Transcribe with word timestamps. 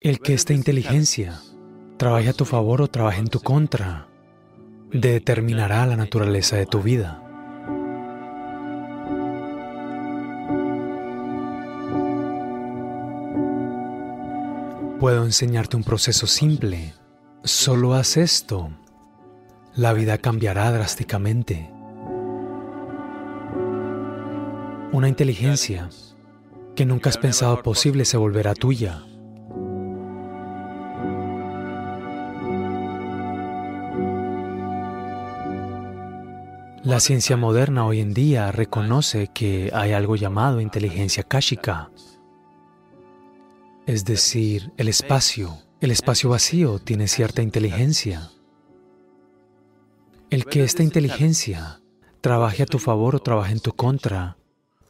El 0.00 0.20
que 0.20 0.32
esta 0.32 0.52
inteligencia 0.52 1.40
trabaje 1.96 2.28
a 2.28 2.32
tu 2.32 2.44
favor 2.44 2.82
o 2.82 2.86
trabaje 2.86 3.18
en 3.18 3.26
tu 3.26 3.40
contra 3.40 4.06
determinará 4.92 5.84
la 5.86 5.96
naturaleza 5.96 6.54
de 6.54 6.66
tu 6.66 6.80
vida. 6.80 7.20
Puedo 15.00 15.24
enseñarte 15.24 15.76
un 15.76 15.82
proceso 15.82 16.28
simple. 16.28 16.94
Solo 17.42 17.94
haz 17.94 18.18
esto. 18.18 18.70
La 19.74 19.92
vida 19.94 20.18
cambiará 20.18 20.70
drásticamente. 20.70 21.72
Una 24.92 25.08
inteligencia 25.08 25.90
que 26.76 26.86
nunca 26.86 27.10
has 27.10 27.18
pensado 27.18 27.64
posible 27.64 28.04
se 28.04 28.16
volverá 28.16 28.54
tuya. 28.54 29.07
La 36.88 37.00
ciencia 37.00 37.36
moderna 37.36 37.84
hoy 37.84 38.00
en 38.00 38.14
día 38.14 38.50
reconoce 38.50 39.28
que 39.34 39.70
hay 39.74 39.92
algo 39.92 40.16
llamado 40.16 40.58
inteligencia 40.58 41.22
kashika, 41.22 41.90
es 43.84 44.06
decir, 44.06 44.72
el 44.78 44.88
espacio. 44.88 45.58
El 45.82 45.90
espacio 45.90 46.30
vacío 46.30 46.78
tiene 46.78 47.06
cierta 47.06 47.42
inteligencia. 47.42 48.30
El 50.30 50.46
que 50.46 50.64
esta 50.64 50.82
inteligencia 50.82 51.82
trabaje 52.22 52.62
a 52.62 52.66
tu 52.66 52.78
favor 52.78 53.16
o 53.16 53.20
trabaje 53.20 53.52
en 53.52 53.60
tu 53.60 53.74
contra 53.74 54.38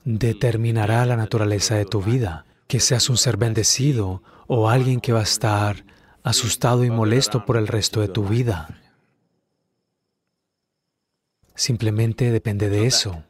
determinará 0.05 1.05
la 1.05 1.17
naturaleza 1.17 1.75
de 1.75 1.85
tu 1.85 2.01
vida, 2.01 2.45
que 2.69 2.79
seas 2.79 3.11
un 3.11 3.17
ser 3.17 3.39
bendecido 3.39 4.23
o 4.47 4.69
alguien 4.69 5.01
que 5.01 5.13
va 5.13 5.19
a 5.19 5.25
estar 5.25 5.85
asustado 6.23 6.85
y 6.85 6.91
molesto 6.91 7.45
por 7.45 7.57
el 7.57 7.67
resto 7.67 8.01
de 8.01 8.07
tu 8.07 8.23
vida. 8.23 8.69
Simplemente 11.59 12.31
depende 12.31 12.69
de 12.69 12.87
eso, 12.87 13.25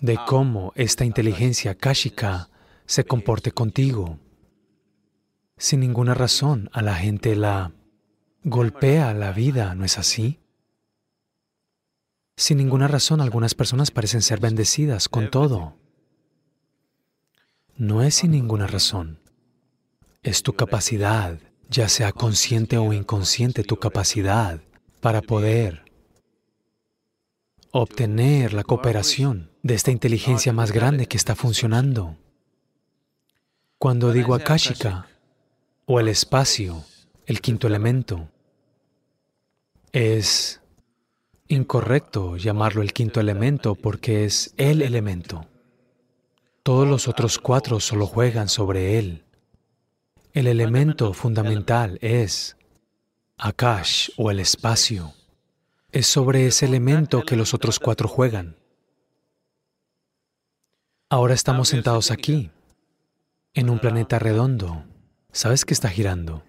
de 0.00 0.18
cómo 0.26 0.72
esta 0.74 1.04
inteligencia 1.04 1.76
kashika 1.76 2.50
se 2.84 3.04
comporte 3.04 3.52
contigo 3.52 4.18
sin 5.56 5.78
ninguna 5.78 6.14
razón. 6.14 6.68
A 6.72 6.82
la 6.82 6.96
gente 6.96 7.36
la 7.36 7.70
golpea 8.42 9.14
la 9.14 9.30
vida, 9.30 9.76
¿no 9.76 9.84
es 9.84 9.98
así? 9.98 10.40
Sin 12.36 12.58
ninguna 12.58 12.88
razón, 12.88 13.20
algunas 13.20 13.54
personas 13.54 13.92
parecen 13.92 14.20
ser 14.20 14.40
bendecidas 14.40 15.08
con 15.08 15.30
todo. 15.30 15.76
No 17.76 18.02
es 18.02 18.16
sin 18.16 18.32
ninguna 18.32 18.66
razón. 18.66 19.20
Es 20.24 20.42
tu 20.42 20.54
capacidad, 20.54 21.38
ya 21.70 21.88
sea 21.88 22.10
consciente 22.10 22.78
o 22.78 22.92
inconsciente, 22.92 23.62
tu 23.62 23.76
capacidad 23.76 24.60
para 25.00 25.22
poder 25.22 25.91
obtener 27.72 28.52
la 28.52 28.64
cooperación 28.64 29.50
de 29.62 29.74
esta 29.74 29.90
inteligencia 29.90 30.52
más 30.52 30.72
grande 30.72 31.06
que 31.06 31.16
está 31.16 31.34
funcionando. 31.34 32.16
Cuando 33.78 34.12
digo 34.12 34.34
akashika, 34.34 35.08
o 35.86 35.98
el 35.98 36.08
espacio, 36.08 36.84
el 37.26 37.40
quinto 37.40 37.66
elemento. 37.66 38.28
Es 39.90 40.60
incorrecto 41.48 42.36
llamarlo 42.36 42.82
el 42.82 42.92
quinto 42.92 43.20
elemento 43.20 43.74
porque 43.74 44.24
es 44.24 44.54
el 44.56 44.82
elemento. 44.82 45.46
Todos 46.62 46.86
los 46.86 47.08
otros 47.08 47.38
cuatro 47.38 47.80
solo 47.80 48.06
juegan 48.06 48.48
sobre 48.48 48.98
él. 48.98 49.24
El 50.32 50.46
elemento 50.46 51.12
fundamental 51.12 51.98
es 52.00 52.56
Akash 53.36 54.10
o 54.16 54.30
el 54.30 54.40
espacio. 54.40 55.14
Es 55.92 56.08
sobre 56.08 56.46
ese 56.46 56.66
elemento 56.66 57.22
que 57.22 57.36
los 57.36 57.54
otros 57.54 57.78
cuatro 57.78 58.08
juegan. 58.08 58.56
Ahora 61.08 61.34
estamos 61.34 61.68
sentados 61.68 62.10
aquí, 62.10 62.50
en 63.54 63.70
un 63.70 63.78
planeta 63.78 64.18
redondo, 64.18 64.84
¿Sabes 65.32 65.64
que 65.64 65.72
está 65.72 65.88
girando? 65.88 66.44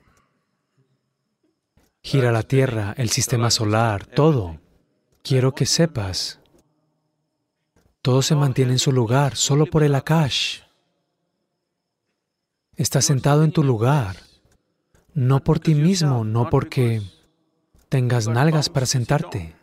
Gira 2.02 2.34
la 2.34 2.44
Tierra, 2.44 2.94
el 2.98 3.10
sistema 3.10 3.50
solar, 3.50 4.06
todo. 4.06 4.60
Quiero 5.24 5.56
que 5.56 5.66
sepas. 5.66 6.42
Todo 8.02 8.22
se 8.22 8.36
mantiene 8.36 8.74
en 8.74 8.80
su 8.80 8.92
lugar 8.92 9.38
solo 9.38 9.68
por 9.68 9.84
el 9.84 9.96
Akash. 9.96 10.60
Estás 12.76 13.06
sentado 13.06 13.46
en 13.46 13.54
tu 13.54 13.64
lugar, 13.64 14.18
no 15.14 15.42
por 15.42 15.60
ti 15.60 15.76
mismo, 15.76 16.26
no 16.26 16.50
porque 16.50 17.02
tengas 17.94 18.28
nalgas 18.28 18.70
para 18.70 18.88
sentarte. 18.88 19.54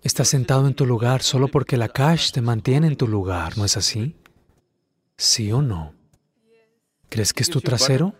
Estás 0.00 0.28
sentado 0.28 0.68
en 0.68 0.74
tu 0.74 0.86
lugar 0.86 1.24
solo 1.24 1.48
porque 1.48 1.74
el 1.74 1.82
Akash 1.82 2.30
te 2.30 2.40
mantiene 2.40 2.86
en 2.86 2.94
tu 2.94 3.08
lugar, 3.08 3.58
¿no 3.58 3.64
es 3.64 3.76
así? 3.76 4.14
¿Sí 5.16 5.50
o 5.50 5.60
no? 5.60 5.94
¿Crees 7.08 7.32
que 7.32 7.42
es 7.42 7.50
tu 7.50 7.60
trasero? 7.60 8.14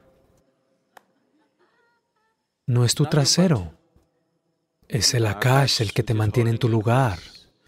No 2.66 2.84
es 2.84 2.96
tu 2.96 3.06
trasero. 3.06 3.74
Es 4.88 5.14
el 5.14 5.24
Akash 5.24 5.80
el 5.80 5.92
que 5.92 6.02
te 6.02 6.14
mantiene 6.14 6.50
en 6.50 6.58
tu 6.58 6.68
lugar. 6.68 7.20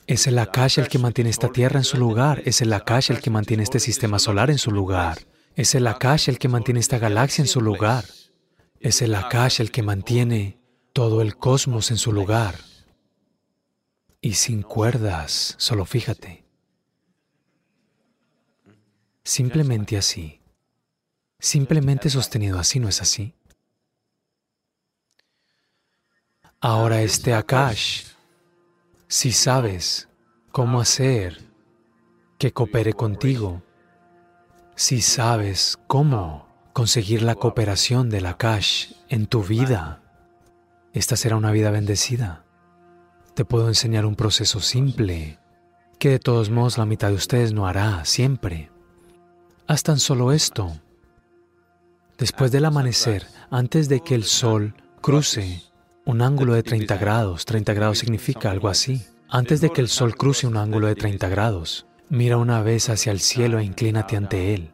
Es 0.09 0.27
el 0.27 0.41
Akash 0.41 0.81
el 0.81 0.89
que 0.89 0.99
mantiene 0.99 1.31
esta 1.31 1.51
tierra 1.51 1.79
en 1.79 1.85
su 1.85 1.99
lugar. 1.99 2.43
Es 2.45 2.61
el 2.63 2.73
Akash 2.73 3.13
el 3.13 3.21
que 3.21 3.31
mantiene 3.31 3.63
este 3.63 3.79
sistema 3.79 4.19
solar 4.19 4.51
en 4.51 4.59
su 4.59 4.73
lugar. 4.73 5.19
Es 5.55 5.77
el 5.77 5.87
Akash 5.87 6.29
el 6.29 6.41
que 6.41 6.49
mantiene 6.49 6.81
esta 6.81 6.99
galaxia 6.99 7.43
en 7.43 7.49
su 7.49 7.61
lugar. 7.61 8.05
Es 8.81 9.01
el 9.03 9.15
Akash 9.15 9.61
el 9.61 9.71
que 9.71 9.83
mantiene 9.83 10.59
todo 10.93 11.23
el 11.23 11.37
cosmos 11.37 11.93
en 11.93 11.97
su 11.97 12.13
lugar. 12.13 12.57
Y 14.21 14.35
sin 14.35 14.63
cuerdas, 14.63 15.55
solo 15.59 15.85
fíjate. 15.85 16.45
Simplemente 19.23 19.97
así 19.97 20.41
simplemente 21.41 22.11
sostenido 22.11 22.59
así, 22.59 22.79
¿no 22.79 22.89
es 22.89 23.01
así? 23.01 23.35
Ahora 26.61 27.01
este 27.01 27.33
Akash, 27.33 28.05
si 29.09 29.33
sabes 29.33 30.09
cómo 30.53 30.81
hacer 30.81 31.41
que 32.39 32.53
coopere 32.53 32.93
contigo, 32.93 33.63
si 34.77 35.01
sabes 35.01 35.79
cómo 35.87 36.47
conseguir 36.73 37.23
la 37.23 37.35
cooperación 37.35 38.11
del 38.11 38.27
Akash 38.27 38.93
en 39.09 39.27
tu 39.27 39.43
vida, 39.43 40.03
esta 40.93 41.17
será 41.17 41.37
una 41.37 41.53
vida 41.53 41.71
bendecida. 41.71 42.45
Te 43.35 43.45
puedo 43.45 43.69
enseñar 43.69 44.07
un 44.07 44.17
proceso 44.17 44.61
simple 44.61 45.39
que 45.99 46.11
de 46.11 46.19
todos 46.19 46.51
modos 46.51 46.79
la 46.79 46.87
mitad 46.87 47.09
de 47.09 47.15
ustedes 47.15 47.53
no 47.53 47.67
hará 47.67 48.05
siempre. 48.05 48.71
Haz 49.67 49.83
tan 49.83 49.99
solo 49.99 50.33
esto 50.33 50.73
Después 52.21 52.53
del 52.53 52.67
amanecer, 52.67 53.27
antes 53.51 53.89
de 53.89 54.01
que 54.01 54.15
el 54.15 54.25
sol 54.25 54.75
cruce 55.01 55.63
un 56.05 56.21
ángulo 56.21 56.53
de 56.53 56.63
30 56.63 56.99
grados, 56.99 57.47
30 57.47 57.73
grados 57.73 57.99
significa 57.99 58.51
algo 58.51 58.69
así, 58.69 59.07
antes 59.31 59.63
de 59.63 59.71
que 59.71 59.81
el 59.81 59.89
sol 59.89 60.15
cruce 60.15 60.47
un 60.47 60.59
ángulo 60.59 60.87
de 60.87 60.97
30 60.97 61.31
grados, 61.31 61.87
mira 62.11 62.37
una 62.37 62.61
vez 62.61 62.91
hacia 62.91 63.11
el 63.11 63.21
cielo 63.21 63.59
e 63.59 63.65
inclínate 63.65 64.19
ante 64.19 64.53
él, 64.53 64.71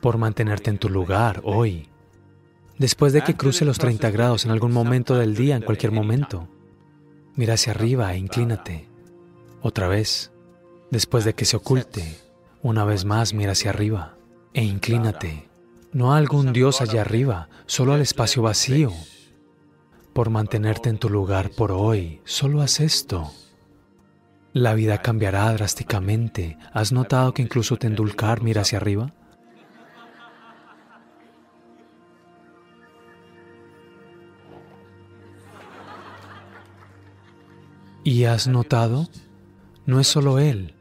por 0.00 0.18
mantenerte 0.18 0.70
en 0.70 0.78
tu 0.78 0.88
lugar 0.88 1.40
hoy. 1.44 1.88
Después 2.78 3.12
de 3.12 3.22
que 3.22 3.36
cruce 3.36 3.64
los 3.64 3.78
30 3.78 4.10
grados 4.10 4.44
en 4.44 4.50
algún 4.50 4.72
momento 4.72 5.16
del 5.16 5.34
día, 5.34 5.56
en 5.56 5.62
cualquier 5.62 5.92
momento, 5.92 6.48
mira 7.34 7.54
hacia 7.54 7.72
arriba 7.72 8.12
e 8.14 8.18
inclínate. 8.18 8.88
Otra 9.62 9.88
vez. 9.88 10.32
Después 10.90 11.24
de 11.24 11.34
que 11.34 11.44
se 11.44 11.56
oculte, 11.56 12.18
una 12.62 12.84
vez 12.84 13.04
más 13.04 13.34
mira 13.34 13.52
hacia 13.52 13.70
arriba 13.70 14.16
e 14.54 14.62
inclínate 14.62 15.46
no 15.96 16.12
a 16.12 16.18
algún 16.18 16.52
Dios 16.52 16.82
allá 16.82 17.00
arriba, 17.00 17.48
solo 17.64 17.94
al 17.94 18.02
espacio 18.02 18.42
vacío. 18.42 18.92
Por 20.12 20.28
mantenerte 20.28 20.90
en 20.90 20.98
tu 20.98 21.08
lugar 21.08 21.48
por 21.48 21.72
hoy, 21.72 22.20
solo 22.26 22.60
haz 22.60 22.80
esto. 22.80 23.32
La 24.52 24.74
vida 24.74 25.00
cambiará 25.00 25.50
drásticamente. 25.54 26.58
¿Has 26.74 26.92
notado 26.92 27.32
que 27.32 27.40
incluso 27.40 27.78
Tendulkar 27.78 28.42
mira 28.42 28.60
hacia 28.60 28.76
arriba? 28.76 29.14
¿Y 38.06 38.22
has 38.26 38.46
notado? 38.46 39.08
No 39.84 39.98
es 39.98 40.06
solo 40.06 40.38
él. 40.38 40.76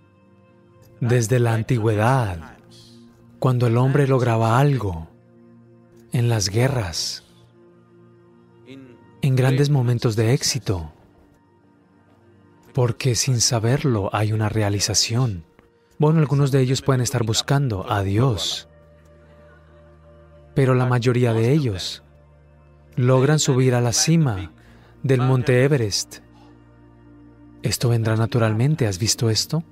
Desde 0.99 1.39
la 1.39 1.55
antigüedad, 1.55 2.59
cuando 3.39 3.65
el 3.65 3.77
hombre 3.77 4.07
lograba 4.07 4.59
algo, 4.59 5.07
en 6.11 6.29
las 6.29 6.49
guerras, 6.49 7.23
en 8.67 9.35
grandes 9.35 9.71
momentos 9.71 10.15
de 10.15 10.33
éxito, 10.35 10.93
porque 12.75 13.15
sin 13.15 13.41
saberlo 13.41 14.11
hay 14.13 14.31
una 14.31 14.47
realización. 14.47 15.45
Bueno, 15.97 16.19
algunos 16.19 16.51
de 16.51 16.61
ellos 16.61 16.83
pueden 16.83 17.01
estar 17.01 17.23
buscando 17.23 17.91
a 17.91 18.03
Dios, 18.03 18.69
pero 20.53 20.75
la 20.75 20.85
mayoría 20.85 21.33
de 21.33 21.53
ellos 21.53 22.03
logran 22.95 23.39
subir 23.39 23.73
a 23.73 23.81
la 23.81 23.93
cima 23.93 24.51
del 25.01 25.21
monte 25.21 25.63
Everest. 25.63 26.19
Esto 27.65 27.89
vendrá 27.89 28.15
naturalmente, 28.15 28.85
¿has 28.85 28.99
visto 28.99 29.31
esto? 29.31 29.63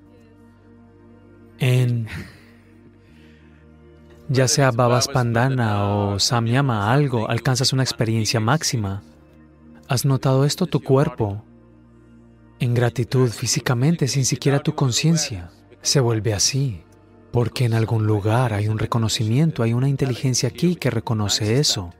En 1.59 2.07
ya 4.29 4.47
sea 4.47 4.71
Babas 4.71 5.07
Pandana 5.07 5.87
o 5.87 6.17
Samyama, 6.17 6.91
algo, 6.91 7.29
alcanzas 7.29 7.71
una 7.71 7.83
experiencia 7.83 8.39
máxima. 8.39 9.03
¿Has 9.87 10.05
notado 10.05 10.43
esto? 10.43 10.65
Tu 10.65 10.81
cuerpo, 10.81 11.43
en 12.59 12.73
gratitud 12.73 13.29
físicamente, 13.29 14.07
sin 14.07 14.25
siquiera 14.25 14.57
tu 14.57 14.73
conciencia, 14.73 15.51
se 15.83 15.99
vuelve 15.99 16.33
así, 16.33 16.81
porque 17.31 17.65
en 17.65 17.75
algún 17.75 18.07
lugar 18.07 18.53
hay 18.53 18.69
un 18.69 18.79
reconocimiento, 18.79 19.61
hay 19.61 19.73
una 19.73 19.87
inteligencia 19.87 20.49
aquí 20.49 20.77
que 20.77 20.89
reconoce 20.89 21.59
eso. 21.59 21.93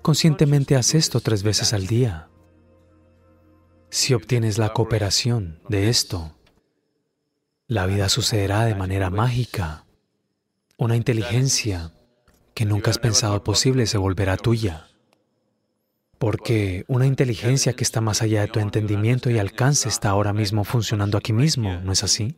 Conscientemente 0.00 0.76
haz 0.76 0.94
esto 0.94 1.20
tres 1.20 1.42
veces 1.42 1.74
al 1.74 1.86
día. 1.86 2.28
Si 3.96 4.12
obtienes 4.12 4.58
la 4.58 4.74
cooperación 4.74 5.58
de 5.70 5.88
esto, 5.88 6.36
la 7.66 7.86
vida 7.86 8.10
sucederá 8.10 8.66
de 8.66 8.74
manera 8.74 9.08
mágica. 9.08 9.86
Una 10.76 10.96
inteligencia 10.96 11.92
que 12.52 12.66
nunca 12.66 12.90
has 12.90 12.98
pensado 12.98 13.42
posible 13.42 13.86
se 13.86 13.96
volverá 13.96 14.36
tuya. 14.36 14.88
Porque 16.18 16.84
una 16.88 17.06
inteligencia 17.06 17.72
que 17.72 17.84
está 17.84 18.02
más 18.02 18.20
allá 18.20 18.42
de 18.42 18.48
tu 18.48 18.60
entendimiento 18.60 19.30
y 19.30 19.38
alcance 19.38 19.88
está 19.88 20.10
ahora 20.10 20.34
mismo 20.34 20.64
funcionando 20.64 21.16
aquí 21.16 21.32
mismo, 21.32 21.80
¿no 21.80 21.90
es 21.90 22.04
así? 22.04 22.36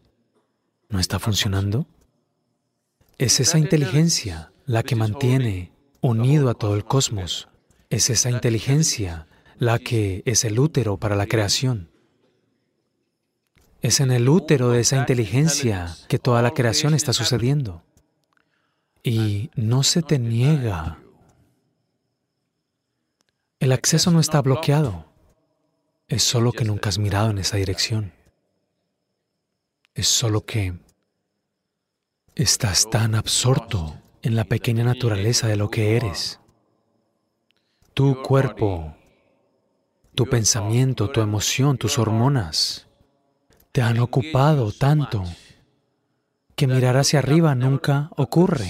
¿No 0.88 1.00
está 1.00 1.18
funcionando? 1.18 1.88
Es 3.18 3.40
esa 3.40 3.58
inteligencia 3.58 4.52
la 4.64 4.84
que 4.84 4.94
mantiene 4.94 5.72
unido 6.02 6.50
a 6.50 6.54
todo 6.54 6.76
el 6.76 6.84
cosmos. 6.84 7.48
Es 7.90 8.10
esa 8.10 8.30
inteligencia 8.30 9.27
la 9.58 9.78
que 9.78 10.22
es 10.24 10.44
el 10.44 10.58
útero 10.58 10.96
para 10.96 11.16
la 11.16 11.26
creación. 11.26 11.90
Es 13.80 14.00
en 14.00 14.10
el 14.10 14.28
útero 14.28 14.70
de 14.70 14.80
esa 14.80 14.96
inteligencia 14.96 15.94
que 16.08 16.18
toda 16.18 16.42
la 16.42 16.52
creación 16.52 16.94
está 16.94 17.12
sucediendo 17.12 17.82
y 19.02 19.50
no 19.54 19.82
se 19.82 20.02
te 20.02 20.18
niega. 20.18 20.98
El 23.60 23.72
acceso 23.72 24.10
no 24.10 24.20
está 24.20 24.40
bloqueado, 24.42 25.06
es 26.08 26.22
solo 26.22 26.52
que 26.52 26.64
nunca 26.64 26.88
has 26.88 26.98
mirado 26.98 27.30
en 27.30 27.38
esa 27.38 27.56
dirección. 27.56 28.12
Es 29.94 30.08
solo 30.08 30.44
que 30.44 30.74
estás 32.34 32.88
tan 32.88 33.14
absorto 33.14 34.00
en 34.22 34.36
la 34.36 34.44
pequeña 34.44 34.84
naturaleza 34.84 35.48
de 35.48 35.56
lo 35.56 35.70
que 35.70 35.96
eres. 35.96 36.38
Tu 37.94 38.22
cuerpo, 38.22 38.94
tu 40.18 40.26
pensamiento, 40.26 41.10
tu 41.10 41.20
emoción, 41.20 41.78
tus 41.78 41.96
hormonas 41.96 42.88
te 43.70 43.82
han 43.82 44.00
ocupado 44.00 44.72
tanto 44.72 45.22
que 46.56 46.66
mirar 46.66 46.96
hacia 46.96 47.20
arriba 47.20 47.54
nunca 47.54 48.10
ocurre. 48.16 48.68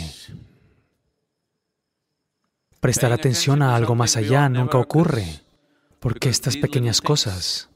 Prestar 2.80 3.12
atención 3.12 3.62
a 3.62 3.74
algo 3.74 3.94
más 3.94 4.18
allá 4.18 4.50
nunca 4.50 4.76
ocurre, 4.76 5.40
porque 6.00 6.28
estas 6.28 6.58
pequeñas 6.58 7.00
cosas 7.00 7.70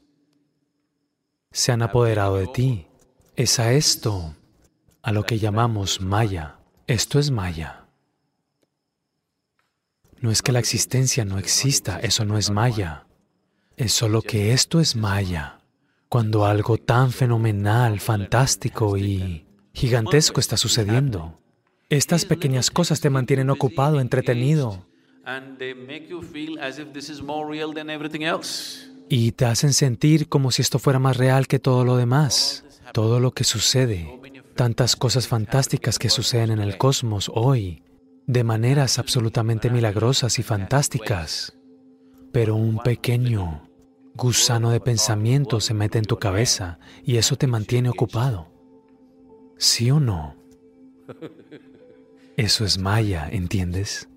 se 1.51 1.71
han 1.71 1.81
apoderado 1.81 2.35
de 2.35 2.45
ti. 2.45 2.87
Es 3.35 3.57
a 3.57 3.73
esto 3.73 4.35
a 5.01 5.11
lo 5.11 5.23
que 5.23 5.39
llamamos 5.39 5.99
Maya. 5.99 6.59
Esto 6.85 7.17
es 7.17 7.31
Maya. 7.31 7.87
No 10.19 10.29
es 10.29 10.43
que 10.43 10.51
la 10.51 10.59
existencia 10.59 11.25
no 11.25 11.39
exista, 11.39 11.99
eso 12.01 12.23
no 12.23 12.37
es 12.37 12.51
Maya. 12.51 13.07
Es 13.75 13.93
solo 13.93 14.21
que 14.21 14.53
esto 14.53 14.79
es 14.79 14.95
Maya. 14.95 15.59
Cuando 16.07 16.45
algo 16.45 16.77
tan 16.77 17.11
fenomenal, 17.11 17.99
fantástico 17.99 18.97
y 18.97 19.47
gigantesco 19.73 20.39
está 20.39 20.57
sucediendo. 20.57 21.39
Estas 21.89 22.25
pequeñas 22.25 22.69
cosas 22.69 23.01
te 23.01 23.09
mantienen 23.09 23.49
ocupado, 23.49 23.99
entretenido. 23.99 24.85
Y 29.09 29.31
te 29.31 29.45
hacen 29.45 29.73
sentir 29.73 30.29
como 30.29 30.51
si 30.51 30.61
esto 30.61 30.77
fuera 30.77 30.99
más 30.99 31.17
real 31.17 31.47
que 31.47 31.59
todo 31.59 31.83
lo 31.83 31.97
demás. 31.97 32.65
Todo 32.93 33.19
lo 33.19 33.31
que 33.31 33.43
sucede, 33.43 34.19
tantas 34.55 34.95
cosas 34.95 35.27
fantásticas 35.27 35.97
que 35.97 36.09
suceden 36.09 36.51
en 36.51 36.59
el 36.59 36.77
cosmos 36.77 37.31
hoy, 37.33 37.81
de 38.27 38.43
maneras 38.43 38.99
absolutamente 38.99 39.71
milagrosas 39.71 40.37
y 40.37 40.43
fantásticas. 40.43 41.53
Pero 42.33 42.55
un 42.55 42.79
pequeño 42.79 43.69
gusano 44.15 44.71
de 44.71 44.79
pensamiento 44.79 45.61
se 45.61 45.73
mete 45.73 45.99
en 45.99 46.05
tu 46.05 46.17
cabeza 46.17 46.79
y 47.03 47.17
eso 47.17 47.37
te 47.37 47.47
mantiene 47.47 47.89
ocupado. 47.89 48.51
¿Sí 49.57 49.89
o 49.91 49.99
no? 49.99 50.35
Eso 52.35 52.65
es 52.65 52.77
Maya, 52.79 53.29
¿entiendes? 53.31 54.09